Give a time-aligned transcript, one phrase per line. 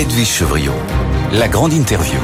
[0.00, 0.72] Edwige Chevriot,
[1.30, 2.18] la grande interview.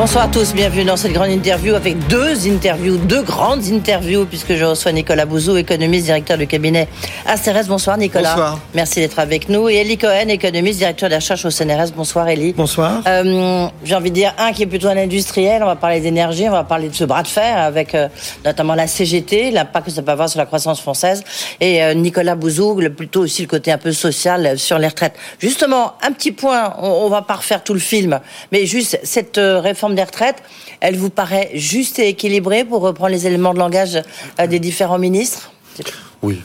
[0.00, 4.54] Bonsoir à tous, bienvenue dans cette grande interview avec deux interviews, deux grandes interviews, puisque
[4.54, 6.88] je reçois Nicolas Bouzou, économiste, directeur du cabinet
[7.26, 7.66] ACRS.
[7.68, 8.30] Bonsoir Nicolas.
[8.30, 8.58] Bonsoir.
[8.72, 9.68] Merci d'être avec nous.
[9.68, 11.92] Et Elie Cohen, économiste, directeur de la recherche au CNRS.
[11.94, 12.54] Bonsoir Elie.
[12.54, 13.02] Bonsoir.
[13.06, 16.48] Euh, J'ai envie de dire un qui est plutôt un industriel, on va parler d'énergie,
[16.48, 18.08] on va parler de ce bras de fer avec euh,
[18.46, 21.22] notamment la CGT, l'impact que ça peut avoir sur la croissance française,
[21.60, 25.14] et euh, Nicolas Bouzou, le- plutôt aussi le côté un peu social sur les retraites.
[25.38, 28.18] Justement, un petit point, on, on va pas refaire tout le film,
[28.50, 29.60] mais juste cette euh,
[29.94, 30.42] des retraites,
[30.80, 34.02] elle vous paraît juste et équilibrée pour reprendre les éléments de langage
[34.38, 35.52] euh, des différents ministres?
[36.22, 36.42] Oui.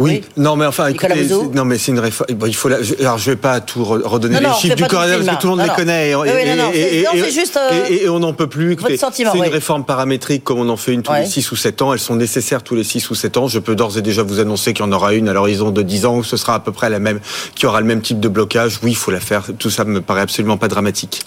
[0.00, 0.10] Oui.
[0.12, 0.22] Oui.
[0.38, 2.32] non mais enfin, écoutez, non mais c'est une réforme.
[2.34, 4.74] Bon, il faut la, alors je vais pas tout re- redonner Non, les non, chiffres
[4.76, 5.76] du film, parce que tout le monde non, les non.
[5.76, 6.14] connaît.
[6.14, 8.76] Euh, et- et on n'en peut plus.
[8.80, 9.38] C'est oui.
[9.46, 11.20] une réforme paramétrique comme on en fait une tous Ouais.
[11.22, 11.92] les 6 ou 7 ans.
[11.92, 13.46] Elles sont nécessaires tous les 6 ou 7 ans.
[13.46, 15.82] Je peux d'ores et déjà vous annoncer qu'il y en aura une à l'horizon de
[15.82, 17.20] 10 ans où ce sera à peu près la même,
[17.54, 18.78] qui aura le même type de blocage.
[18.82, 19.44] Oui, il faut la faire.
[19.58, 21.20] Tout ça me paraît absolument pas dramatique.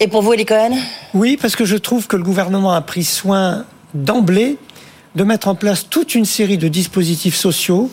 [0.00, 0.76] Et pour vous, Elie Cohen?
[1.14, 4.56] Oui, parce que je trouve que le gouvernement a pris soin d'emblée
[5.14, 7.90] de mettre en place toute une série de dispositifs sociaux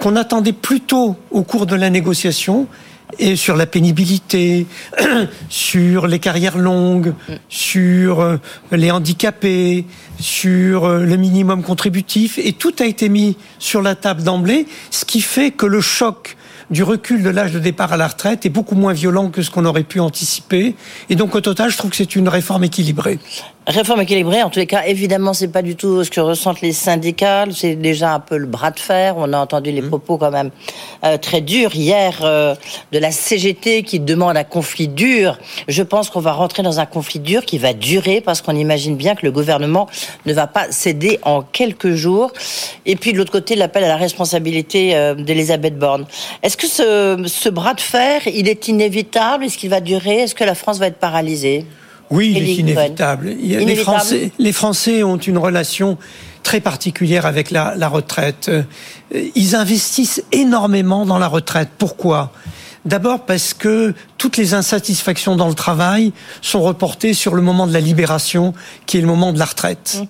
[0.00, 2.66] qu'on attendait plutôt au cours de la négociation
[3.18, 4.66] et sur la pénibilité,
[5.48, 7.12] sur les carrières longues,
[7.48, 8.36] sur euh,
[8.72, 9.84] les handicapés,
[10.18, 15.04] sur euh, le minimum contributif, et tout a été mis sur la table d'emblée, ce
[15.04, 16.36] qui fait que le choc
[16.70, 19.50] du recul de l'âge de départ à la retraite est beaucoup moins violent que ce
[19.50, 20.76] qu'on aurait pu anticiper.
[21.10, 23.18] Et donc, au total, je trouve que c'est une réforme équilibrée.
[23.70, 26.72] Réforme équilibrée, en tous les cas, évidemment, c'est pas du tout ce que ressentent les
[26.72, 27.46] syndicats.
[27.52, 29.14] C'est déjà un peu le bras de fer.
[29.16, 29.74] On a entendu Mmh.
[29.74, 30.50] les propos quand même
[31.04, 32.54] euh, très durs hier euh,
[32.92, 35.38] de la CGT qui demande un conflit dur.
[35.68, 38.96] Je pense qu'on va rentrer dans un conflit dur qui va durer parce qu'on imagine
[38.96, 39.88] bien que le gouvernement
[40.26, 42.32] ne va pas céder en quelques jours.
[42.86, 46.06] Et puis de l'autre côté, l'appel à la responsabilité euh, d'Elisabeth Borne.
[46.42, 49.44] Est-ce que ce, ce bras de fer, il est inévitable?
[49.44, 50.22] Est-ce qu'il va durer?
[50.22, 51.66] Est-ce que la France va être paralysée?
[52.10, 53.36] Oui, il est inévitable.
[53.40, 53.76] Les.
[53.76, 55.96] Français, les Français ont une relation
[56.42, 58.48] très particulière avec la, la retraite.
[58.48, 58.62] Euh,
[59.34, 61.68] Ils investissent énormément dans la retraite.
[61.78, 62.32] Pourquoi?
[62.86, 67.74] D'abord parce que toutes les insatisfactions dans le travail sont reportées sur le moment de
[67.74, 68.54] la libération,
[68.86, 70.02] qui est le moment de la retraite.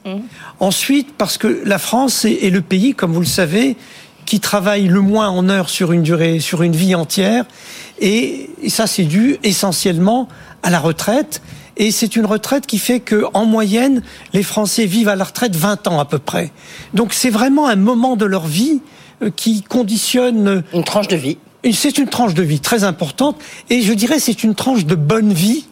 [0.61, 3.77] Ensuite, parce que la France est, le pays, comme vous le savez,
[4.25, 7.45] qui travaille le moins en heures sur une durée, sur une vie entière,
[8.01, 10.29] et ça c'est dû essentiellement
[10.63, 11.43] à la retraite.
[11.81, 14.03] Et c'est une retraite qui fait que, en moyenne,
[14.35, 16.53] les Français vivent à la retraite 20 ans à peu près.
[16.95, 18.83] Donc c'est vraiment un moment de leur vie
[19.23, 21.39] euh, qui conditionne euh, Une tranche de vie.
[21.73, 23.37] c'est une tranche de vie très importante
[23.71, 25.65] et je dirais c'est une tranche de bonne vie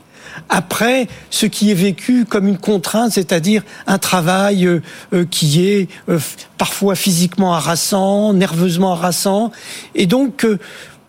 [0.49, 4.81] après ce qui est vécu comme une contrainte, c'est-à-dire un travail euh,
[5.13, 6.19] euh, qui est euh,
[6.57, 9.51] parfois physiquement harassant, nerveusement harassant,
[9.95, 10.47] et donc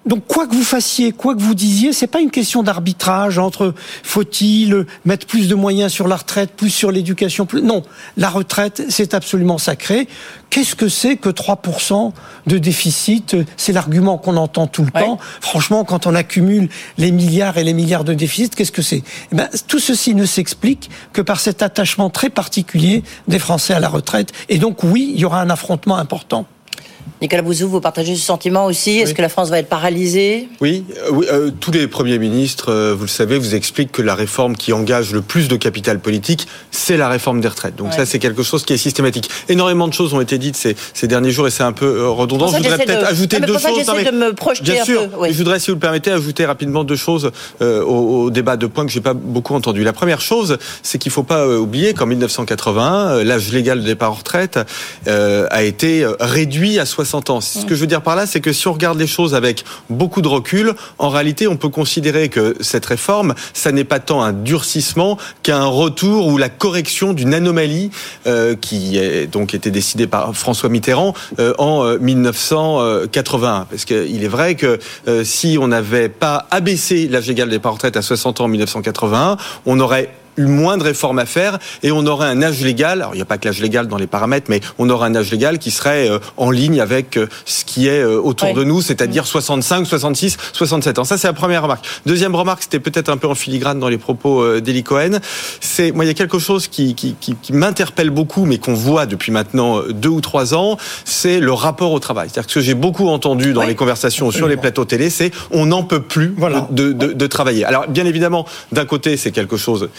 [0.09, 3.75] donc quoi que vous fassiez, quoi que vous disiez, c'est pas une question d'arbitrage entre
[4.03, 7.84] faut-il mettre plus de moyens sur la retraite, plus sur l'éducation, plus non,
[8.18, 10.08] la retraite c'est absolument sacré.
[10.50, 12.12] Qu'est-ce que c'est que 3%
[12.47, 13.36] de déficit?
[13.56, 15.06] C'est l'argument qu'on entend tout le Ouais.
[15.06, 15.20] temps.
[15.42, 19.03] Franchement, quand on accumule les milliards et les milliards de déficit, qu'est-ce que c'est?
[19.31, 23.80] Eh ben, Tout ceci ne s'explique que par cet attachement très particulier des Français à
[23.80, 24.31] la retraite.
[24.50, 26.47] Et donc oui, il y aura un affrontement important.
[27.21, 28.97] Nicolas Bouzou, vous partagez ce sentiment aussi?
[28.99, 29.15] Est-ce Oui.
[29.15, 30.47] que la France va être paralysée?
[30.61, 34.01] Oui, euh, oui euh, tous les premiers ministres, euh, vous le savez, vous expliquent que
[34.01, 37.75] la réforme qui engage le plus de capital politique, c'est la réforme des retraites.
[37.75, 37.95] Donc Ouais.
[37.97, 39.29] ça, c'est quelque chose qui est systématique.
[39.49, 42.47] Énormément de choses ont été dites ces, ces derniers jours et c'est un peu redondant.
[42.47, 43.85] Je voudrais peut-être de- ajouter deux choses.
[43.85, 45.09] de me projeter bien un sûr.
[45.09, 45.29] peu, oui.
[45.33, 47.31] Je voudrais, si vous le permettez, ajouter rapidement deux choses
[47.61, 49.83] au, au débat, deux points que j'ai pas beaucoup entendu.
[49.83, 54.11] La première chose, c'est qu'il faut pas oublier qu'en 1981, euh, l'âge légal de départ
[54.11, 54.57] en retraite
[55.07, 57.41] a été réduit à 60 ans.
[57.41, 59.63] Ce que je veux dire par là, c'est que si on regarde les choses avec
[59.89, 64.22] beaucoup de recul, en réalité, on peut considérer que cette réforme, ça n'est pas tant
[64.22, 67.91] un durcissement qu'un retour ou la correction d'une anomalie
[68.28, 73.67] euh, qui est donc été décidée par François Mitterrand euh, en euh, 1981.
[73.69, 77.72] Parce qu'il est vrai que euh, si on n'avait pas abaissé l'âge légal de départ
[77.72, 80.09] en retraite à 60 ans en 1981, on aurait
[80.40, 83.02] eu moins de réformes à faire et on aurait un âge légal.
[83.02, 85.16] Alors il n'y a pas que l'âge légal dans les paramètres, mais on aurait un
[85.16, 88.53] âge légal qui serait euh, en ligne avec euh, ce qui est euh, autour Ouais.
[88.53, 91.03] de nous, c'est-à-dire 65, 66, 67 ans.
[91.03, 91.86] Ça c'est la première remarque.
[92.06, 95.20] Deuxième remarque, c'était peut-être un peu en filigrane dans les propos euh, d'Eli Cohen.
[95.59, 98.74] C'est moi il y a quelque chose qui qui, qui, qui m'interpelle beaucoup, mais qu'on
[98.74, 102.30] voit depuis maintenant deux ou trois ans, c'est le rapport au travail.
[102.30, 105.32] C'est-à-dire que ce que j'ai beaucoup entendu dans les conversations sur les plateaux télé, c'est
[105.52, 106.68] on n'en peut plus Voilà.
[106.72, 107.66] de, de, de travailler.
[107.66, 109.90] Alors bien évidemment, d'un côté c'est quelque chose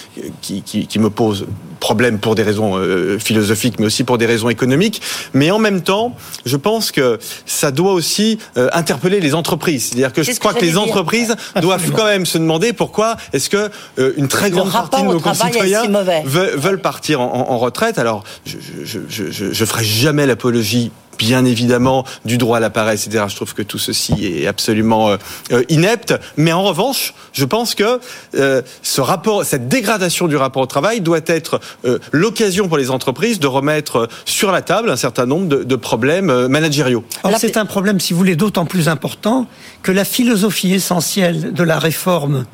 [0.41, 1.47] qui, qui, qui, me pose
[1.81, 5.00] problème pour des raisons euh, philosophiques, mais aussi pour des raisons économiques.
[5.32, 9.87] Mais en même temps, je pense que ça doit aussi euh, interpeller les entreprises.
[9.87, 13.71] C'est-à-dire que je crois que, les entreprises doivent quand même se demander pourquoi est-ce que
[13.99, 15.87] euh, une très grande partie de nos concitoyens
[16.25, 17.99] veulent, veulent, partir en, en, retraite.
[17.99, 22.99] Alors, je, je, je, je, je ferai jamais l'apologie bien évidemment du droit à l'appareil,
[22.99, 23.26] etc.
[23.28, 25.17] Je trouve que tout ceci est absolument euh,
[25.52, 26.14] euh, inepte.
[26.38, 28.00] Mais en revanche, je pense que
[28.34, 31.61] euh, ce rapport, cette dégradation du rapport au travail doit être
[32.12, 36.46] l'occasion pour les entreprises de remettre sur la table un certain nombre de, de problèmes
[36.46, 37.05] managériaux.
[37.38, 39.46] c'est un problème, si vous voulez, d'autant plus important
[39.82, 42.46] que la philosophie essentielle de la réforme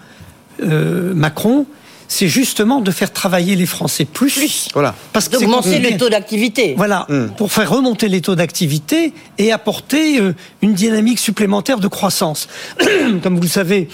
[0.61, 1.67] Macron,
[2.09, 4.69] c'est justement de faire travailler les Français plus.
[4.75, 4.95] Voilà.
[5.13, 6.75] Parce que d'augmenter les taux d'activité.
[6.77, 7.29] Voilà, hmm.
[7.37, 12.49] pour faire remonter les taux d'activité et apporter euh, une dynamique supplémentaire de croissance.
[13.23, 13.89] Comme vous le savez,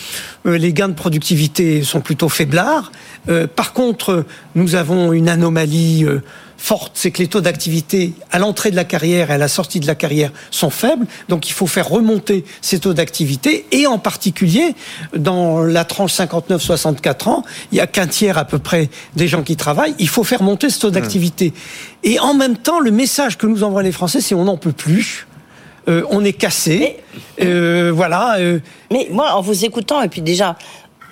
[0.47, 2.93] euh, les gains de productivité sont plutôt faiblards.
[3.29, 4.25] Euh, par contre,
[4.55, 6.07] nous avons une anomalie
[6.63, 9.81] forte, c'est que les taux d'activité à l'entrée de la carrière et à la sortie
[9.81, 11.07] de la carrière sont faibles.
[11.29, 14.77] Donc il faut faire remonter ces taux d'activité et en particulier
[15.17, 19.43] dans la tranche 59-64 ans, il y a qu'un tiers à peu près des gens
[19.43, 19.97] qui travaillent.
[19.99, 21.53] Il faut faire monter ce taux d'activité.
[22.05, 24.73] Et en même temps, le message que nous envoient les Français, c'est on n'en peut
[24.73, 25.27] plus.
[25.89, 26.99] Euh, on est cassé,
[27.41, 28.37] euh, voilà.
[28.39, 28.61] Euh.
[28.93, 30.57] Mais moi, en vous écoutant, et puis déjà,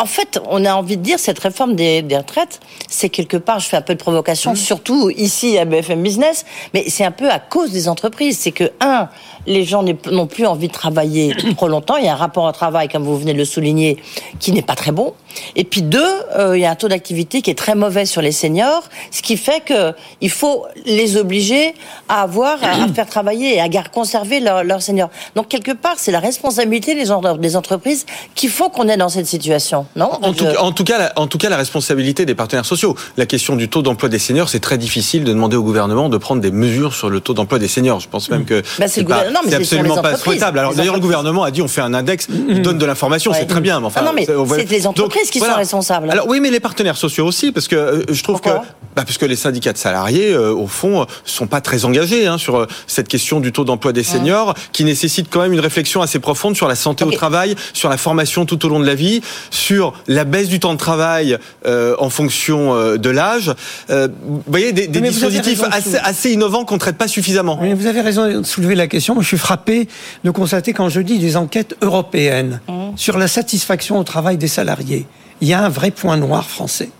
[0.00, 3.68] en fait, on a envie de dire cette réforme des, retraites, c'est quelque part, je
[3.68, 7.38] fais un peu de provocation, surtout ici à BFM Business, mais c'est un peu à
[7.38, 8.38] cause des entreprises.
[8.38, 9.10] C'est que un,
[9.46, 11.98] les gens n'ont plus envie de travailler trop longtemps.
[11.98, 14.02] Il y a un rapport au travail, comme vous venez de le souligner,
[14.38, 15.12] qui n'est pas très bon.
[15.56, 16.00] Et puis deux,
[16.36, 19.22] euh, il y a un taux d'activité qui est très mauvais sur les seniors, ce
[19.22, 21.74] qui fait que il faut les obliger
[22.08, 25.10] à avoir à, faire travailler et à conserver leurs seniors.
[25.36, 29.26] Donc quelque part, c'est la responsabilité des, des entreprises qui font qu'on est dans cette
[29.26, 30.10] situation, non?
[30.22, 32.94] En tout, en tout, cas, la, en tout cas, la responsabilité des partenaires sociaux.
[33.16, 36.18] La question du taux d'emploi des seniors, c'est très difficile de demander au gouvernement de
[36.18, 38.00] prendre des mesures sur le taux d'emploi des seniors.
[38.00, 39.06] Je pense même que bah, c'est
[39.54, 40.58] absolument pas souhaitable.
[40.58, 43.46] Alors d'ailleurs, le gouvernement a dit on fait un index, il donne de l'information, c'est
[43.46, 43.80] très bien.
[43.80, 46.10] Mais enfin, ah non, mais c'est les entreprises qui sont responsables.
[46.10, 49.18] Alors oui, mais les partenaires sociaux aussi, parce que euh, je trouve que bah, parce
[49.18, 52.66] que les syndicats de salariés, euh, au fond, sont pas très engagés hein, sur euh,
[52.86, 56.56] cette question du taux d'emploi des seniors, qui nécessite quand même une réflexion assez profonde
[56.56, 59.20] sur la santé au travail, sur la formation tout au long de la vie,
[59.50, 63.52] sur la baisse du temps de travail en fonction de l'âge.
[63.88, 67.60] vous voyez, des, dispositifs assez, assez, innovants qu'on traite pas suffisamment.
[67.74, 69.88] vous avez raison de soulever la question je suis frappé
[70.24, 72.89] de constater quand je dis des enquêtes européennes mmh.
[73.00, 75.06] Sur la satisfaction au travail des salariés,
[75.40, 76.90] il y a un vrai point noir français.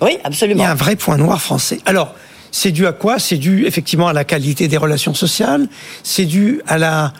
[0.00, 0.62] Oui, absolument.
[0.62, 1.80] Il y a un vrai point noir français.
[1.86, 2.14] Alors,
[2.52, 3.18] c'est dû à quoi?
[3.18, 5.66] C'est dû effectivement à la qualité des relations sociales,
[6.04, 7.12] c'est dû à la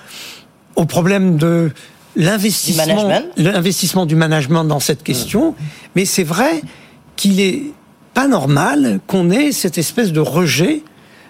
[0.77, 1.73] au problème de
[2.15, 5.55] l'investissement l'investissement du management dans cette question, mmh.
[5.97, 6.63] mais c'est vrai
[7.17, 7.65] qu'il est
[8.15, 10.85] pas normal qu'on ait cette espèce de rejet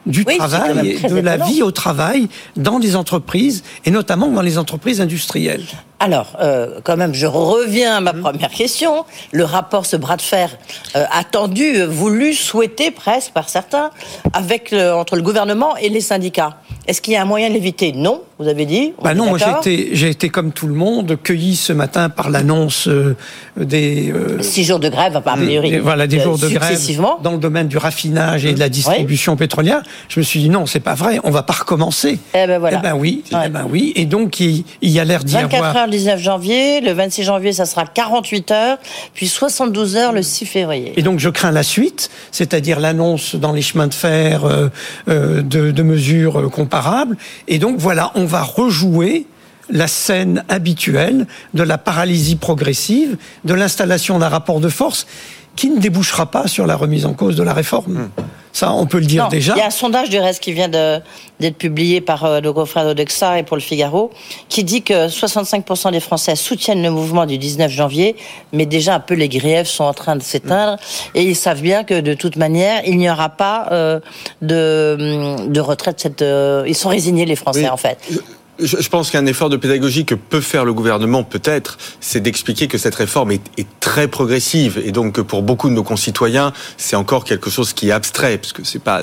[0.04, 5.00] du travail, de la vie au travail dans les entreprises et notamment dans les entreprises
[5.00, 5.64] industrielles.
[6.00, 8.20] Alors, euh, quand même, je reviens à ma mmh.
[8.20, 9.04] première question.
[9.32, 10.56] Le rapport, ce bras de fer
[10.94, 13.90] euh, attendu, voulu, souhaité presque par certains,
[14.32, 16.58] avec entre le gouvernement et les syndicats.
[16.88, 17.92] Est-ce qu'il y a un moyen de l'éviter?
[17.92, 18.94] Non, vous avez dit.
[19.02, 22.30] Bah non, moi j'ai été, j'ai été comme tout le monde cueilli ce matin par
[22.30, 23.14] l'annonce euh,
[23.58, 25.80] des euh, six jours de grève, par priori.
[25.80, 26.80] Voilà, des jours de grève
[27.22, 29.82] dans le domaine du raffinage et de la distribution pétrolière.
[30.08, 32.18] Je me suis dit non, c'est pas vrai, on va pas recommencer.
[32.32, 32.78] Eh ben voilà.
[32.78, 33.92] Eh ben oui, eh ben oui.
[33.94, 35.87] Et donc il, y a l'air d'y avoir.
[35.88, 38.78] 24 heures le 19 janvier, le 26 janvier ça sera 48 heures,
[39.14, 40.92] puis 72 heures le 6 février.
[40.96, 44.68] Et donc je crains la suite, c'est-à-dire l'annonce dans les chemins de fer euh,
[45.06, 47.16] de, de mesures comparables
[47.46, 49.26] et donc voilà, on va rejouer
[49.70, 55.06] la scène habituelle de la paralysie progressive, de l'installation d'un rapport de force
[55.56, 57.92] qui ne débouchera pas sur la remise en cause de la réforme.
[57.92, 58.22] Hmm.
[58.52, 59.54] Ça, on peut le dire déjà.
[59.54, 62.84] Il y a un sondage du reste qui vient d'être publié par euh, le confrère
[62.84, 64.10] d'Odexa et pour le Figaro,
[64.48, 68.16] qui dit que 65% des Français soutiennent le mouvement du 19 janvier,
[68.52, 70.76] mais déjà un peu les griefs sont en train de s'éteindre
[71.14, 74.00] et ils savent bien que de toute manière, il n'y aura pas euh,
[74.42, 76.00] de, de retraite.
[76.00, 77.98] Cette, euh, ils sont résignés les Français en fait
[78.58, 82.78] je pense qu'un effort de pédagogie que peut faire le gouvernement, peut-être, c'est d'expliquer que
[82.78, 86.96] cette réforme est, est, très progressive et donc que pour beaucoup de nos concitoyens, c'est
[86.96, 89.02] encore quelque chose qui est abstrait, parce que c'est pas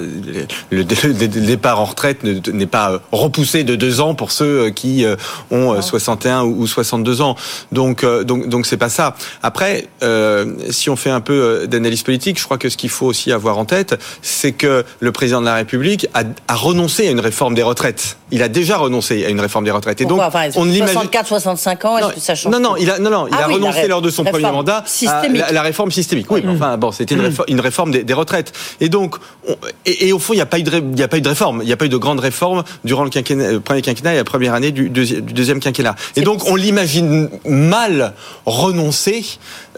[0.70, 5.16] le, départ en retraite n'est pas repoussé de deux ans pour ceux qui euh,
[5.52, 7.36] ont 61 ou 62 ans.
[7.72, 9.16] Donc, euh, donc, donc c'est pas ça.
[9.42, 13.06] Après, euh, si on fait un peu d'analyse politique, je crois que ce qu'il faut
[13.06, 17.12] aussi avoir en tête, c'est que le président de la République a, a renoncé à
[17.12, 18.18] une réforme des retraites.
[18.32, 20.01] Il a déjà renoncé à une réforme des retraites.
[20.01, 20.88] Et Pourquoi donc, enfin, on l'imagine.
[20.88, 23.44] 64, 65 ans, est-ce que ça change Non, non, il a, non, non, il Ah
[23.44, 25.41] a oui, renoncé ré- lors de son premier mandat systémique.
[25.44, 26.29] à la, la réforme systémique.
[26.32, 28.51] Oui, mais enfin, bon, c'était une, réforme, une réforme des, des retraites.
[28.82, 29.17] Et donc,
[29.48, 29.55] on-
[29.86, 31.17] et, et au fond, il n'y a pas eu de, ré- il y a pas
[31.17, 31.60] eu de réforme.
[31.62, 34.17] Il n'y a pas eu de grande réforme durant le, quinquennat, le premier quinquennat et
[34.17, 35.96] la première année du, deuxi- du deuxième quinquennat.
[36.15, 38.13] Et donc, on l'imagine mal
[38.48, 39.24] renoncer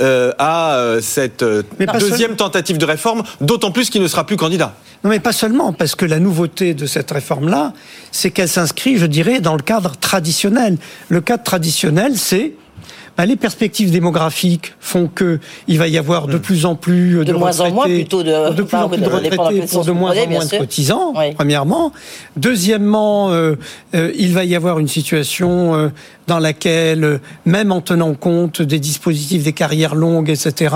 [0.01, 4.25] euh, à euh, cette euh, Mais deuxième tentative de réforme, d'autant plus qu'il ne sera
[4.25, 4.73] plus candidat.
[5.03, 7.73] Non, mais pas seulement, parce que la nouveauté de cette réforme-là,
[8.11, 10.77] c'est qu'elle s'inscrit, je dirais, dans le cadre traditionnel.
[11.09, 12.53] Le cadre traditionnel, c'est
[13.17, 17.23] bah, les perspectives démographiques font que il va y avoir de plus en plus de,
[17.23, 20.11] De moins en moins, plutôt de- de plus en plus de retraités pour de moins
[20.15, 21.13] en moins de cotisants.
[21.17, 21.33] Oui.
[21.33, 21.91] Premièrement,
[22.35, 23.55] deuxièmement, euh,
[23.95, 25.89] euh, il va y avoir une situation euh,
[26.27, 30.75] dans laquelle, même en tenant compte des dispositifs des carrières longues, etc.,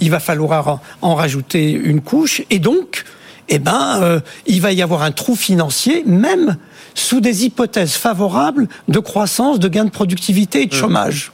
[0.00, 3.04] il va falloir en- rajouter une couche, et donc
[3.52, 6.56] eh ben, il va y avoir un trou financier, même
[6.94, 10.68] sous des hypothèses favorables de croissance, de gains de productivité et Mmh.
[10.68, 11.32] de chômage.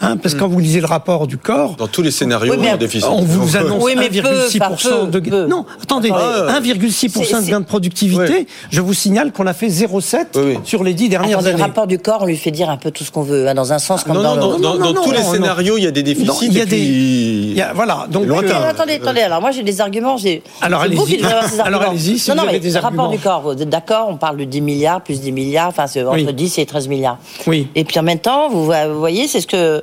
[0.00, 2.58] Hein, parce que quand vous lisez le rapport du corps, Dans tous les scénarios, Oui,
[2.60, 3.08] mais il y a un déficit.
[3.10, 5.46] on vous annonce Oui, mais peu, 1,6% de gain.
[5.48, 6.72] Non, attendez, Attendez.
[6.74, 8.22] 1,6% de gain de productivité.
[8.22, 8.46] Ouais.
[8.70, 10.58] Je vous signale qu'on a fait 0,7 Oui, oui.
[10.64, 11.62] sur les dix dernières Attendez, le années.
[11.64, 13.72] rapport du corps, on lui fait dire un peu tout ce qu'on veut, hein, dans
[13.72, 14.58] un sens comme Non, dans l'autre.
[14.58, 16.46] dans, dans- non, dans non, tous les non, scénarios, il y a des déficits.
[16.46, 18.26] Il y a des- puis- il y a- voilà, donc.
[18.28, 20.16] Mais attendez, attendez, alors moi j'ai des arguments.
[20.60, 21.22] Alors, allez-y.
[21.24, 21.64] arguments.
[21.64, 23.10] Alors, allez-y, si non, vous non, avez mais des le rapport arguments.
[23.10, 26.02] du corps, vous êtes d'accord, on parle de 10 milliards, plus 10 milliards, enfin c'est
[26.04, 26.32] entre Oui.
[26.34, 27.18] 10 et 13 milliards.
[27.46, 27.66] Oui.
[27.74, 29.82] Et puis en même temps, vous voyez, c'est ce que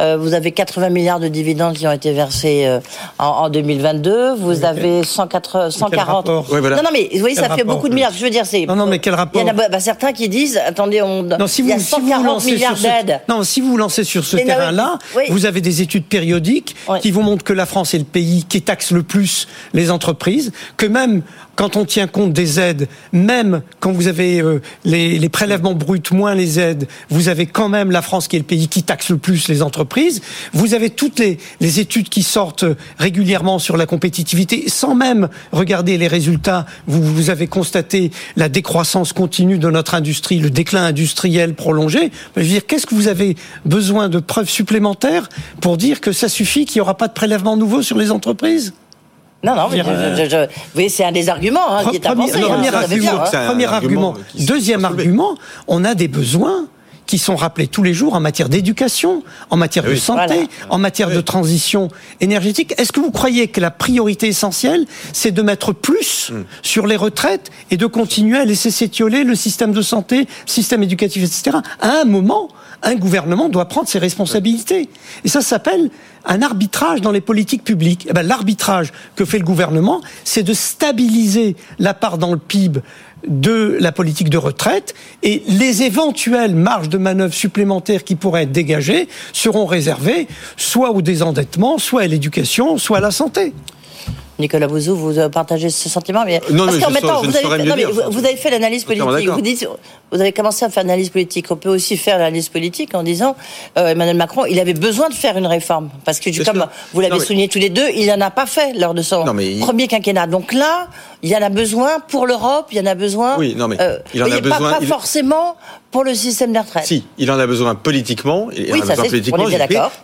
[0.00, 2.80] euh, vous avez 80 milliards de dividendes qui ont été versés euh,
[3.18, 6.06] en, en 2022, vous avez 180, 140.
[6.26, 6.76] rapport Ouais, voilà.
[6.76, 8.12] Non, non, mais vous voyez, Quel ça fait beaucoup de milliards.
[8.16, 8.66] Je veux dire, c'est.
[8.66, 11.22] Non, non, mais quel rapport Il y en a bah, certains qui disent, attendez, on,
[11.22, 13.20] Non, si il vous, y a si vous 140 lancez milliards sur ce, d'aides.
[13.28, 15.24] non, si vous vous lancez sur ce terrain-là, oui.
[15.30, 17.00] vous avez des études périodiques Oui.
[17.00, 20.52] qui vous montrent que la France est le pays qui taxe le plus les entreprises,
[20.76, 21.22] que même
[21.56, 26.02] quand on tient compte des aides, même quand vous avez euh, les, les prélèvements bruts
[26.10, 29.08] moins les aides, vous avez quand même la France qui est le pays qui taxe
[29.10, 29.83] le plus les entreprises.
[30.52, 32.64] Vous avez toutes les, les études qui sortent
[32.98, 36.66] régulièrement sur la compétitivité, sans même regarder les résultats.
[36.86, 42.10] Vous, vous avez constaté la décroissance continue de notre industrie, le déclin industriel prolongé.
[42.36, 45.28] Je veux dire, qu'est-ce que vous avez besoin de preuves supplémentaires
[45.60, 48.72] pour dire que ça suffit, qu'il n'y aura pas de prélèvement nouveau sur les entreprises?
[49.42, 51.76] Non, non, mais Je veux dire, je- je- je- vous voyez, c'est un des arguments
[51.76, 52.40] hein, qui est Premier- avancé.
[52.40, 53.44] non, hein, premier argument, bien, hein.
[53.46, 53.66] Premier
[54.46, 55.34] Deuxième argument,
[55.68, 56.66] on a des besoins
[57.06, 60.46] qui sont rappelés tous les jours en matière d'éducation, en matière Eh de santé, Voilà.
[60.70, 61.88] en matière de transition
[62.20, 62.74] énergétique.
[62.78, 66.44] Est-ce que vous croyez que la priorité essentielle, c'est de mettre plus Hmm.
[66.62, 70.82] sur les retraites et de continuer à laisser s'étioler le système de santé, le système
[70.82, 71.58] éducatif, etc.
[71.80, 72.48] À un moment,
[72.82, 74.88] un gouvernement doit prendre ses responsabilités.
[75.24, 75.90] Et ça s'appelle
[76.24, 78.06] un arbitrage dans les politiques publiques.
[78.08, 82.80] Eh ben, L'arbitrage que fait le gouvernement, c'est de stabiliser la part dans le PIB
[83.26, 88.52] de la politique de retraite et les éventuelles marges de manœuvre supplémentaires qui pourraient être
[88.52, 90.26] dégagées seront réservées
[90.56, 93.52] soit au désendettement, soit à l'éducation, soit à la santé.
[94.38, 97.46] Nicolas Bouzou, vous euh, partagez ce sentiment mais Non, parce qu'en même temps, vous avez,
[97.48, 98.08] fait, mieux non, mais dire, vous, ça.
[98.10, 99.28] vous avez fait l'analyse politique.
[99.30, 99.68] Vous dites,
[100.10, 101.46] vous avez commencé à faire l'analyse politique.
[101.50, 103.36] On peut aussi faire l'analyse politique en disant
[103.78, 106.68] euh, Emmanuel Macron, il avait besoin de faire une réforme parce que comme sûr.
[106.92, 109.24] vous l'avez mais- souligné tous les deux, il n'en a pas fait lors de son
[109.24, 110.26] Non, mais il- premier quinquennat.
[110.26, 110.88] Donc là,
[111.22, 113.36] il y en a besoin pour l'Europe, il y en a besoin.
[113.38, 115.54] Oui, non, mais euh, il en a pas- besoin- Pas, il- forcément
[115.94, 116.86] pour le système des retraites.
[116.86, 118.48] Si, il en a besoin politiquement.
[118.50, 119.46] Il Oui, en a ça, besoin politiquement.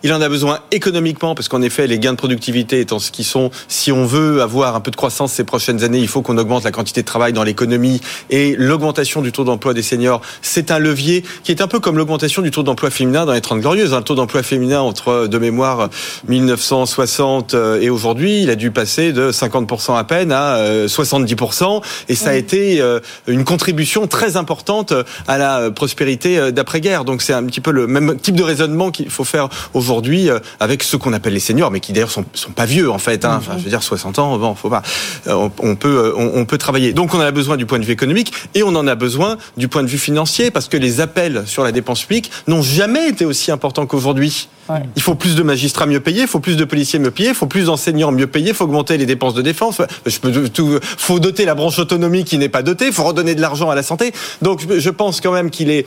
[0.05, 3.25] Il en a besoin économiquement parce qu'en effet, les gains de productivité étant ce qu'ils
[3.25, 6.39] sont, si on veut avoir un peu de croissance ces prochaines années, il faut qu'on
[6.39, 10.71] augmente la quantité de travail dans l'économie et l'augmentation du taux d'emploi des seniors, c'est
[10.71, 13.59] un levier qui est un peu comme l'augmentation du taux d'emploi féminin dans les 30
[13.59, 13.93] glorieuses.
[13.93, 15.91] Un taux d'emploi féminin entre, de mémoire,
[16.29, 21.83] 1960 euh, et aujourd'hui, il a dû passer de 50% à peine à euh, 70%
[22.09, 24.93] et ça a été euh, une contribution très importante
[25.27, 27.07] à la euh, prospérité euh, d'après-guerre.
[27.07, 30.39] Donc c'est un petit peu le même type de raisonnement qu'il faut faire aujourd'hui euh,
[30.61, 33.25] avec ceux qu'on appelle les seniors, mais qui d'ailleurs sont, sont pas vieux en fait.
[33.25, 33.37] Hein.
[33.39, 34.83] Enfin, je veux dire 60 ans, bon, faut pas.
[35.27, 36.93] Euh, On, on peut, on, on peut travailler.
[36.93, 39.39] Donc on en a besoin du point de vue économique et on en a besoin
[39.57, 43.09] du point de vue financier parce que les appels sur la dépense publique n'ont jamais
[43.09, 44.49] été aussi importants qu'aujourd'hui.
[44.69, 44.83] Ouais.
[44.95, 47.35] Il faut plus de magistrats mieux payés, il faut plus de policiers mieux payés, il
[47.35, 49.81] faut plus d'enseignants mieux payés, il faut augmenter les dépenses de défense.
[50.07, 53.35] Je peux tout, faut doter la branche autonomie qui n'est pas dotée, il faut redonner
[53.35, 54.13] de l'argent à la santé.
[54.43, 55.87] Donc je pense quand même qu'il est,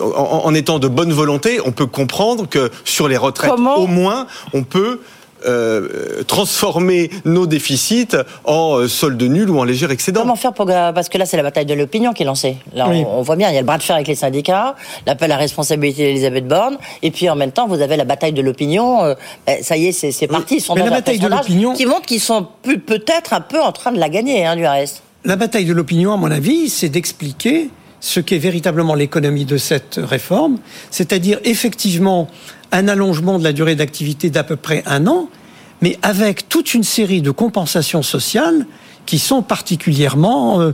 [0.00, 3.86] en, en étant de bonne volonté, on peut comprendre que sur les retraites, Comment au
[3.86, 5.00] moins, on peut
[5.46, 8.08] euh, transformer nos déficits
[8.44, 10.22] en euh, solde nul ou en léger excédent.
[10.22, 12.56] Comment faire pour parce que là c'est la bataille de l'opinion qui est lancée.
[12.74, 13.04] Là Oui.
[13.06, 14.74] on, on voit bien, il y a le bras de fer avec les syndicats,
[15.06, 18.42] l'appel à responsabilité d'Elisabeth Borne, et puis en même temps vous avez la bataille de
[18.42, 19.04] l'opinion.
[19.04, 19.14] euh,
[19.46, 20.58] ben, ça y est, c'est c'est parti.
[20.60, 22.48] sondage Mais la bataille de l'opinion- qui montre qu'ils sont
[22.86, 25.02] peut-être un peu en train de la gagner, hein, du reste.
[25.24, 27.68] La bataille de l'opinion, à mon avis, c'est d'expliquer
[28.06, 30.58] ce qu'est véritablement l'économie de cette réforme,
[30.92, 32.28] c'est-à-dire effectivement
[32.70, 35.28] un allongement de la durée d'activité d'à peu près un an,
[35.82, 38.64] mais avec toute une série de compensations sociales
[39.06, 40.72] qui sont particulièrement euh,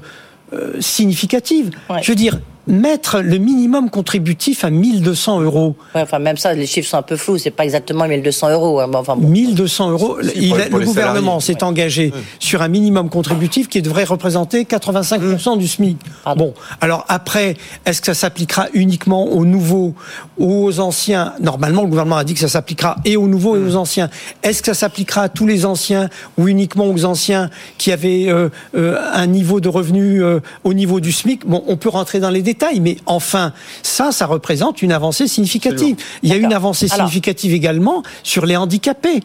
[0.53, 1.71] euh, significatives.
[1.89, 2.03] Ouais.
[2.03, 5.77] Je veux dire, mettre le minimum contributif à 1200 euros.
[5.95, 7.39] Ouais, enfin, même ça, les chiffres sont un peu flous.
[7.39, 8.81] C'est pas exactement 1200 euros.
[8.81, 8.91] hein.
[8.95, 9.29] Enfin, bon.
[9.29, 10.17] 1200 euros.
[10.23, 15.67] Si, Il le gouvernement s'est engagé sur un minimum contributif qui devrait représenter 85% du
[15.69, 15.99] SMIC.
[16.25, 16.43] Pardon.
[16.43, 19.95] Bon, alors après, est-ce que ça s'appliquera uniquement aux nouveaux
[20.39, 21.35] ou aux anciens?
[21.41, 24.09] Normalement, le gouvernement a dit que ça s'appliquera et aux nouveaux et aux anciens.
[24.43, 28.49] Est-ce que ça s'appliquera à tous les anciens ou uniquement aux anciens qui avaient euh,
[28.77, 32.31] euh, un niveau de revenu euh, au niveau du SMIC Bon, on peut rentrer dans
[32.31, 35.97] les détails, mais enfin, ça, ça représente une avancée significative.
[36.23, 39.21] Il y a une avancée Alors- significative également sur les handicapés,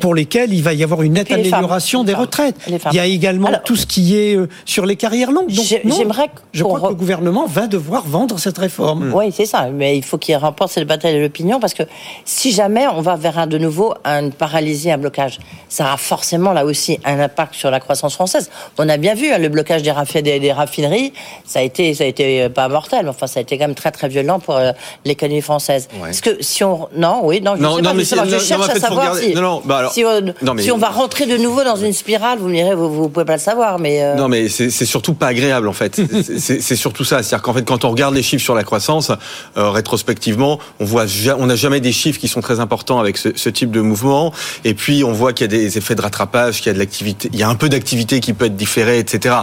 [0.00, 1.40] pour lesquels il va y avoir une nette femmes.
[1.40, 2.20] amélioration des femmes.
[2.22, 2.56] retraites.
[2.68, 5.50] Il y a également Alors- tout ce qui est euh, sur les carrières longues.
[5.52, 9.12] Donc, non, j'aimerais je crois que le gouvernement va devoir vendre cette réforme.
[9.14, 9.68] Oui, c'est ça.
[9.72, 11.82] Mais il faut qu'il remporte cette bataille de l'opinion parce que
[12.24, 15.38] si jamais on va vers un de nouveau une paralysie, un blocage,
[15.68, 18.50] ça aura forcément là aussi un impact sur la croissance française.
[18.78, 21.12] On a bien vu hein, le blocage des, raffi- des- des raffineries,
[21.44, 23.64] ça a été, ça a été euh, pas mortel, mais enfin ça a été quand
[23.66, 24.72] même très très violent pour euh,
[25.04, 25.88] l'économie française.
[26.02, 26.10] Ouais.
[26.10, 28.24] Est-ce que si on, non, oui, non, je Non, sais non, pas, mais je non,
[28.38, 29.32] cherche à savoir si,
[29.64, 32.48] bah alors- si, on, mais- si on va rentrer de nouveau dans une spirale, vous
[32.48, 35.28] me direz, vous, vous pouvez pas le savoir, mais euh, Non, mais c'est surtout pas
[35.28, 36.00] agréable en fait.
[36.38, 37.22] C'est- surtout ça.
[37.22, 39.10] C'est-à-dire qu'en fait, quand on regarde les chiffres sur la croissance,
[39.56, 41.04] euh, rétrospectivement, on voit,
[41.38, 44.32] on n'a jamais des chiffres qui sont très importants avec ce, ce type de mouvement.
[44.64, 46.78] Et puis, on voit qu'il y a des effets de rattrapage, qu'il y a de
[46.78, 49.36] l'activité, il y a un peu d'activité qui peut être différée, etc.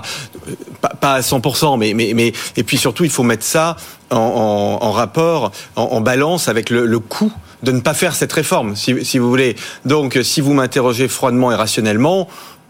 [0.82, 3.76] Pas, pas à 100%, mais, mais, mais, et puis surtout, il faut mettre ça
[4.12, 7.32] en, en- en rapport, en, en balance avec le, le coût
[7.64, 9.56] de ne pas faire cette réforme, si, si vous voulez.
[9.86, 12.28] Donc, si vous m'interrogez froidement et rationnellement,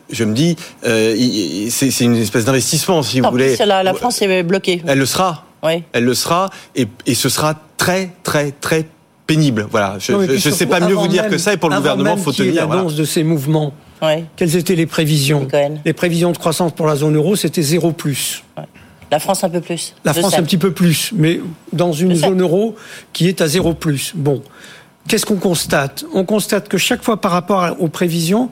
[0.10, 0.56] je me dis,
[0.86, 3.56] euh, il- il- c'est une espèce d'investissement, si vous voulez.
[3.66, 4.82] la, la France est bloquée.
[4.88, 5.44] Elle le sera.
[5.62, 5.84] Oui.
[5.92, 8.88] Elle le sera, et, et ce sera très, très, très
[9.28, 9.68] pénible.
[9.70, 9.98] Voilà.
[10.00, 12.24] Je ne sais pas mieux vous dire même- que ça, et pour le gouvernement, même
[12.24, 12.66] faut tenir.
[12.66, 12.78] voilà.
[12.82, 13.74] l'annonce de ces mouvements.
[14.02, 14.24] Oui.
[14.38, 15.46] Quelles étaient les prévisions?
[15.86, 18.44] Les prévisions de croissance pour la zone euro, c'était zéro plus.
[19.12, 19.96] La France un peu plus.
[20.06, 20.40] La France sais.
[20.40, 21.40] un petit peu plus, mais
[21.74, 22.28] dans une Je sais.
[22.28, 22.76] zone euro
[23.14, 24.12] qui est à zéro plus.
[24.16, 24.42] Bon,
[25.08, 26.06] qu'est-ce qu'on constate?
[26.14, 28.50] On constate que chaque fois par rapport aux prévisions,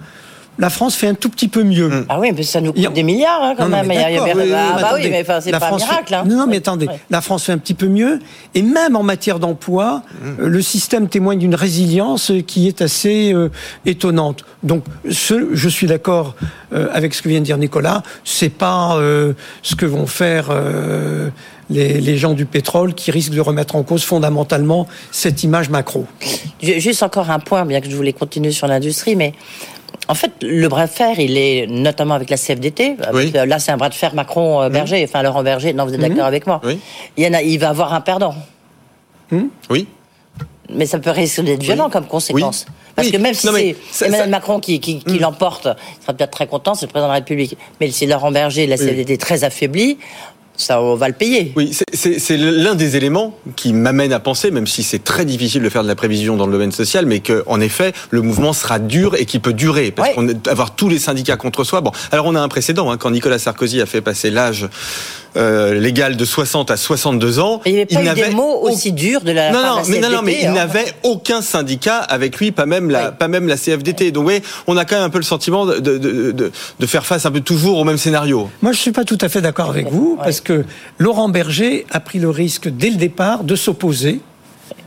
[0.60, 2.06] la France fait un tout petit peu mieux.
[2.10, 3.88] Ah oui, mais ça nous coûte a- des milliards hein, quand Non, non, même.
[3.88, 5.86] mais Il y a- oui, oui, ah bah oui, mais enfin, c'est pas France un
[5.86, 6.08] miracle.
[6.10, 6.24] fait- Hein.
[6.28, 6.58] Non, non, mais Ouais.
[6.58, 7.00] attendez, Ouais.
[7.10, 8.20] la France fait un petit peu mieux,
[8.56, 13.50] et même en matière d'emploi, euh, le système témoigne d'une résilience qui est assez euh,
[13.86, 14.46] étonnante.
[14.64, 16.36] Donc, ce, je suis d'accord
[16.74, 18.04] euh, avec ce que vient de dire Nicolas.
[18.24, 20.48] C'est pas euh, ce que vont faire.
[20.50, 21.30] euh,
[21.70, 26.06] les, les gens du pétrole qui risquent de remettre en cause fondamentalement cette image macro.
[26.62, 29.34] Ju- Juste encore un point, bien que je voulais continuer sur l'industrie, mais
[30.10, 32.96] en fait, le bras de fer, il est notamment avec la CFDT.
[33.02, 33.32] avec, Oui.
[33.36, 35.74] euh, Là, c'est un bras de fer Macron-Berger, enfin Laurent Berger.
[35.74, 36.80] Non, vous êtes d'accord avec moi Oui.
[37.18, 38.34] il, y en a, il va avoir un perdant.
[39.70, 39.88] Oui.
[40.74, 42.66] Mais ça peut risquer d'être violent comme conséquence.
[42.96, 43.48] Parce que même si
[43.92, 45.68] c'est Emmanuel ça- Macron qui, qui, qui l'emporte,
[46.00, 47.58] il sera peut-être très content, c'est le président de la République.
[47.80, 49.98] Mais si Laurent Berger, la CFDT très affaiblie,
[50.58, 51.54] ça, on va le payer.
[51.56, 55.70] Oui, c'est l'un des éléments qui m'amène à penser, même si c'est très difficile de
[55.70, 58.80] faire de la prévision dans le domaine social, mais que en effet, le mouvement sera
[58.80, 60.16] dur et qui peut durer, parce Ouais.
[60.16, 61.82] qu'on avoir tous les syndicats contre soi.
[61.82, 64.68] Bon, alors on a un précédent hein, quand Nicolas Sarkozy a fait passer l'âge
[65.38, 67.62] euh, légal de 60 à 62 ans.
[67.66, 69.82] Il n'y avait pas eu n'avait des mots au- aussi durs de la non, non,
[69.82, 70.54] de la mais, non, non, mais il hein.
[70.54, 73.16] n'avait aucun syndicat avec lui, pas même la, Oui.
[73.20, 74.12] pas même la CFDT.
[74.12, 75.98] Donc, oui, on a quand même un peu le sentiment de, de,
[76.80, 78.50] de, faire face un peu toujours au même scénario.
[78.62, 80.24] Moi, je suis pas tout à fait d'accord avec vous, Ouais.
[80.24, 80.66] parce que
[80.98, 84.22] Laurent Berger a pris le risque dès le départ de s'opposer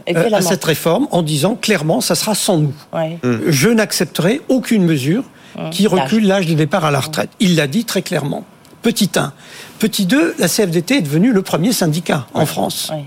[0.08, 2.74] euh, à cette réforme en disant clairement, ça sera sans nous.
[2.92, 3.18] Ouais.
[3.46, 5.22] Je n'accepterai aucune mesure
[5.70, 5.92] qui L'âge.
[5.92, 7.28] recule l'âge de départ à la retraite.
[7.38, 8.44] Il l'a dit très clairement.
[8.82, 9.32] Petit 1.
[9.78, 12.90] Petit 2, la CFDT est devenue le premier syndicat en France.
[12.92, 13.04] Ouais.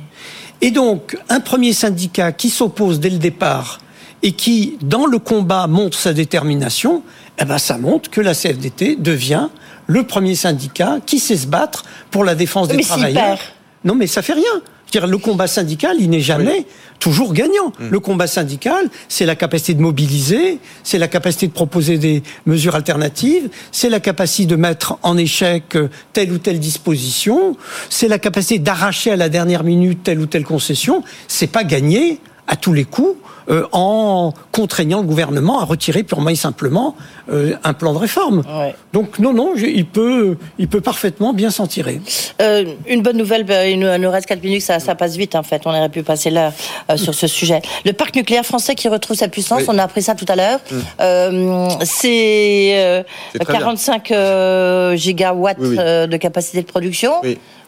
[0.61, 3.79] Et donc, un premier syndicat qui s'oppose dès le départ
[4.21, 7.03] et qui, dans le combat, montre sa détermination,
[7.39, 9.49] eh ben, ça montre que la CFDT devient
[9.87, 13.37] le premier syndicat qui sait se battre pour la défense des Mais travailleurs.
[13.37, 13.39] perd
[13.83, 14.61] Non, mais ça fait rien.
[15.01, 16.65] Le combat syndical, il n'est jamais
[16.99, 17.73] toujours gagnant.
[17.79, 22.75] Le combat syndical, c'est la capacité de mobiliser, c'est la capacité de proposer des mesures
[22.75, 27.57] alternatives, c'est la capacité de mettre en échec euh, telle ou telle disposition,
[27.89, 31.03] c'est la capacité d'arracher à la dernière minute telle ou telle concession.
[31.27, 33.15] C'est pas gagné à tous les coups
[33.49, 36.95] euh, en contraignant le gouvernement à retirer purement et simplement
[37.31, 38.37] euh, un plan de réforme.
[38.57, 38.73] Ouais.
[38.93, 41.99] Donc non, non, je- il peut, il peut parfaitement bien s'en tirer.
[42.41, 45.17] Euh, une bonne nouvelle, bah, il nous, il nous reste 4 minutes, ça, ça passe
[45.17, 46.53] vite en fait, on aurait pu passer là
[46.89, 47.61] euh, sur ce sujet.
[47.85, 49.65] Le parc nucléaire français qui retrouve sa puissance, Oui.
[49.69, 50.59] on a appris ça tout à l'heure,
[51.01, 53.03] Euh, c'est euh,
[53.33, 53.59] C'est très bien.
[53.61, 55.75] 45 euh, gigawatts Oui, oui.
[55.79, 57.11] euh, de capacité de production.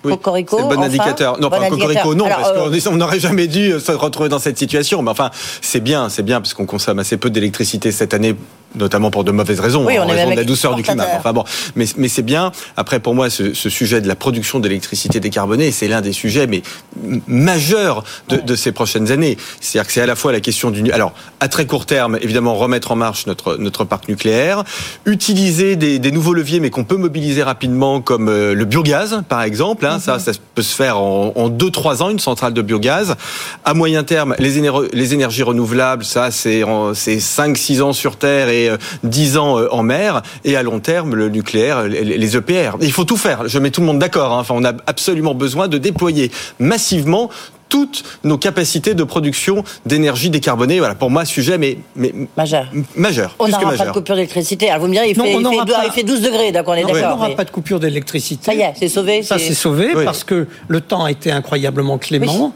[0.05, 0.11] Oui.
[0.13, 1.33] Cocorico, c'est le bon enfin indicateur.
[1.39, 1.79] Non, Bon pas indicateur.
[1.79, 5.01] Cocorico, non, Alors, parce euh, qu'on n'aurait jamais dû se retrouver dans cette situation.
[5.01, 8.35] Mais enfin, c'est bien, c'est bien, parce qu'on consomme assez peu d'électricité cette année,
[8.75, 11.05] notamment pour de mauvaises raisons, Oui, en raison de la douceur du climat.
[11.17, 11.43] Enfin bon,
[11.75, 12.51] mais, mais c'est bien.
[12.77, 16.47] Après, pour moi, ce, ce sujet de la production d'électricité décarbonée, c'est l'un des sujets
[16.47, 16.61] mais
[17.27, 19.37] majeurs de, de ces prochaines années.
[19.59, 20.91] C'est-à-dire que c'est à la fois la question du...
[20.91, 24.63] Alors, à très court terme, évidemment, remettre en marche notre, notre parc nucléaire,
[25.05, 29.43] utiliser des, des nouveaux leviers, mais qu'on peut mobiliser rapidement, comme euh, le biogaz, par
[29.43, 29.85] exemple.
[29.85, 29.99] hein.
[29.99, 33.15] Ça, ça peut se faire en, en deux, trois ans, une centrale de biogaz.
[33.63, 38.49] À moyen terme, les, éner- les énergies renouvelables, ça, c'est c'est 5-6 ans sur Terre
[38.49, 40.21] et euh, 10 ans euh, en mer.
[40.43, 42.77] Et à long terme, le nucléaire, les, les EPR.
[42.81, 43.47] Il faut tout faire.
[43.47, 44.33] Je mets tout le monde d'accord.
[44.33, 44.39] hein.
[44.39, 47.29] Enfin, on a absolument besoin de déployer massivement
[47.67, 50.77] toutes nos capacités de production d'énergie décarbonée.
[50.77, 52.67] Voilà, pour moi, sujet mais, mais Majeur.
[52.95, 53.35] majeur.
[53.39, 54.69] On n'aura pas de coupure d'électricité.
[54.69, 55.85] Alors vous me direz, il, Non, fait, on il, fait, n'aura deux- pas.
[55.87, 57.17] il fait 12 degrés, donc on est d'accord.
[57.17, 58.43] aura mais- pas de coupure d'électricité.
[58.45, 59.23] Ça y est, c'est sauvé.
[59.23, 60.05] Ça, c'est sauvé Oui.
[60.05, 62.53] parce que le temps a été incroyablement clément,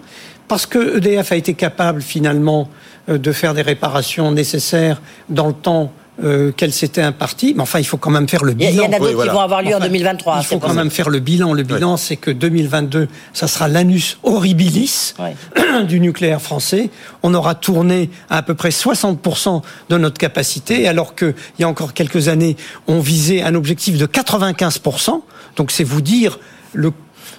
[0.47, 2.69] parce que EDF a été capable finalement
[3.09, 5.91] euh, de faire des réparations nécessaires dans le temps
[6.23, 7.53] euh, qu'elle s'était impartie.
[7.55, 8.83] Mais enfin, il faut quand même faire le a- il y bilan.
[8.83, 9.31] en a d'autres Oui, voilà.
[9.31, 10.37] qui vont avoir lieu en Enfin, 2023.
[10.39, 11.53] Il faut quand même faire le bilan.
[11.53, 15.13] Le bilan, c'est que 2022, ça sera l'anus horribilis
[15.87, 16.89] du nucléaire français.
[17.23, 21.67] On aura tourné à à peu près 60% de notre capacité, alors qu'il y a
[21.67, 22.55] encore quelques années,
[22.87, 25.21] on visait un objectif de 95%.
[25.57, 26.39] Donc c'est vous dire
[26.73, 26.91] le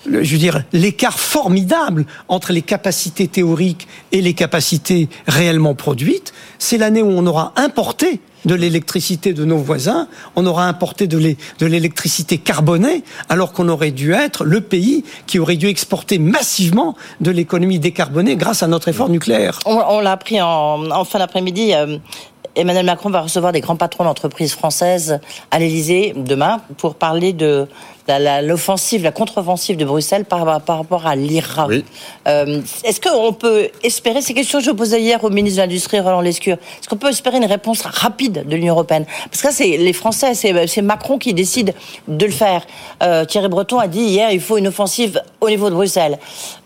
[0.07, 6.79] je veux dire, l'écart formidable entre les capacités théoriques et les capacités réellement produites, c'est
[6.79, 11.37] l'année où on aura importé de l'électricité de nos voisins, on aura importé de l'é-
[11.59, 16.97] de l'électricité carbonée, alors qu'on aurait dû être le pays qui aurait dû exporter massivement
[17.21, 19.59] de l'économie décarbonée grâce à notre effort nucléaire.
[19.67, 21.75] On, l'a appris en, fin d'après-midi.
[21.75, 21.99] euh,
[22.57, 27.69] Emmanuel Macron va recevoir des grands patrons d'entreprises françaises à l'Elysée demain pour parler de
[28.43, 31.67] l'offensive, la, contre-offensive de Bruxelles par, par rapport à l'IRA.
[31.67, 31.85] Oui.
[32.29, 35.63] Euh, Est-ce qu'on peut espérer, c'est quelque chose que je posais hier au ministre de
[35.63, 39.05] l'Industrie, Roland Lescure, est-ce qu'on peut espérer une réponse rapide de l'Union Européenne?
[39.31, 41.75] Parce que là, c'est les Français, c'est c'est Macron qui décide
[42.09, 42.67] de le faire.
[43.03, 46.19] Euh, Thierry Breton a dit hier, il faut une offensive au niveau de Bruxelles.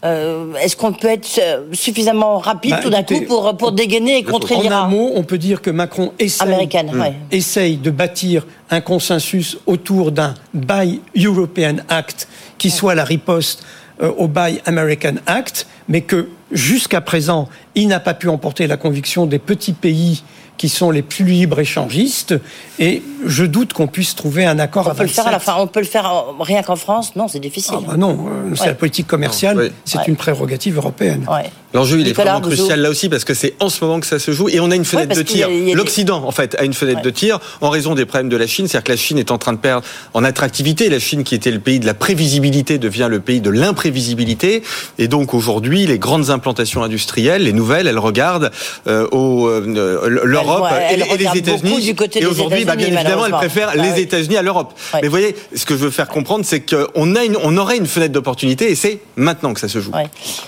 [0.04, 1.28] Euh, Est-ce qu'on peut être
[1.72, 5.12] suffisamment rapide Bah, tout d'un coup pour, pour dégainer et contrer En un l'IRA mot,
[5.14, 7.14] on peut dire que Macron essaye, Américaine, ouais.
[7.30, 13.64] essaye de bâtir un consensus autour d'un Buy European Act qui soit la riposte
[14.02, 18.76] euh, au Buy American Act, mais que jusqu'à présent, il n'a pas pu emporter la
[18.76, 20.22] conviction des petits pays
[20.56, 22.34] qui sont les plus libres échangistes,
[22.78, 25.38] et je doute qu'on puisse trouver un accord On à peut le faire à la
[25.38, 25.54] 27.
[25.54, 25.60] fin.
[25.60, 27.74] On peut le faire rien qu'en France Non, c'est difficile.
[27.78, 28.66] Ah bah non, euh, c'est Ouais.
[28.68, 30.04] la politique commerciale, c'est Ouais.
[30.08, 31.26] une prérogative européenne.
[31.30, 31.50] Ouais.
[31.72, 32.56] L'enjeu, il est vraiment Bouzou.
[32.56, 34.70] crucial là aussi parce que c'est en ce moment que ça se joue et on
[34.70, 35.48] a une fenêtre de tir.
[35.48, 37.04] des- L'Occident, en fait, a une fenêtre Ouais.
[37.04, 38.68] de tir en raison des problèmes de la Chine.
[38.68, 40.88] C'est-à-dire que la Chine est en train de perdre en attractivité.
[40.88, 44.62] La Chine, qui était le pays de la prévisibilité, devient le pays de l'imprévisibilité.
[44.98, 48.50] Et donc aujourd'hui, les grandes implantations industrielles, les nouvelles, elles regardent
[48.86, 51.02] euh, au, euh, l'Europe et, les-
[51.34, 51.94] et États-Unis.
[52.16, 53.38] Et aujourd'hui, bah, bien évidemment, malheureusement.
[53.38, 54.00] préfèrent Bah les oui.
[54.00, 54.72] États-Unis à l'Europe.
[54.94, 57.76] Mais vous voyez, ce que je veux faire comprendre, c'est qu'on a une, on aurait
[57.76, 59.92] une fenêtre d'opportunité et c'est maintenant que ça se joue.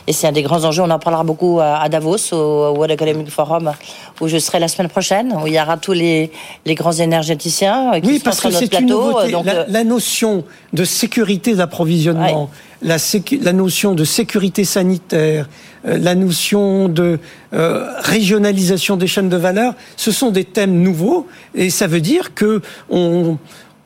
[0.06, 0.82] Et c'est un des grands enjeux.
[0.82, 3.72] On en parlera beaucoup à Davos, au World Economic Forum,
[4.20, 6.30] où je serai la semaine prochaine, où il y aura tous les,
[6.64, 9.30] les grands énergéticiens euh, qui Oui, seront parce sur que notre c'est une nouveauté.
[9.32, 12.50] Donc, la, euh, la notion de sécurité d'approvisionnement,
[12.82, 17.18] la, sécu- la notion de sécurité sanitaire, euh, la notion de
[17.54, 22.34] euh, régionalisation des chaînes de valeur, ce sont des thèmes nouveaux et ça veut dire
[22.34, 23.38] que on,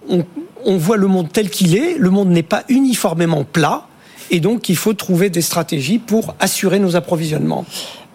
[0.09, 0.25] on,
[0.65, 1.97] on voit le monde tel qu'il est.
[1.99, 3.87] Le monde n'est pas uniformément plat.
[4.31, 7.65] Et donc, il faut trouver des stratégies pour assurer nos approvisionnements.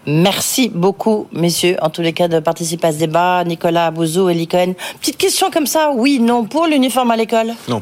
[0.07, 3.43] Merci beaucoup, messieurs, en tous les cas, de participer à ce débat.
[3.43, 4.73] Nicolas Bouzou, Elie Cohen.
[5.01, 7.53] Petite question comme ça, oui, non, pour l'uniforme à l'école?
[7.67, 7.81] Non.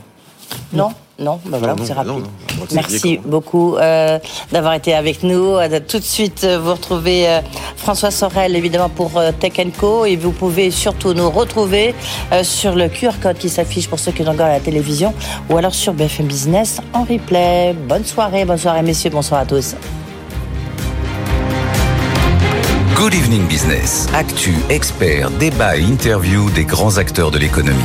[0.73, 2.11] Non Non, bah voilà, non, c'est rapide.
[2.11, 2.65] non, non.
[2.67, 4.17] C'est Merci beaucoup euh,
[4.51, 5.55] d'avoir été avec nous.
[5.57, 7.41] Euh, Tout de suite, euh, vous retrouvez euh,
[7.77, 10.05] François Sorel, évidemment, pour euh, Tech Co.
[10.05, 11.93] Et vous pouvez surtout nous retrouver
[12.31, 15.13] euh, sur le QR code qui s'affiche pour ceux qui regardent à la télévision
[15.49, 17.73] ou alors sur BFM Business en replay.
[17.87, 19.75] Bonne soirée, bonne soirée, messieurs, bonsoir à tous.
[22.95, 24.07] Good Evening Business.
[24.13, 27.79] Actu, experts, débat et interview des grands acteurs de l'économie.